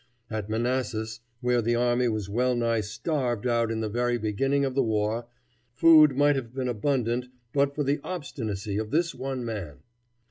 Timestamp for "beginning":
4.17-4.65